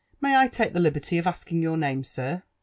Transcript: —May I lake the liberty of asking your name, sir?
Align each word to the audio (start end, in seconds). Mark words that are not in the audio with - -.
—May 0.19 0.35
I 0.35 0.45
lake 0.45 0.73
the 0.73 0.79
liberty 0.79 1.19
of 1.19 1.27
asking 1.27 1.61
your 1.61 1.77
name, 1.77 2.03
sir? 2.03 2.41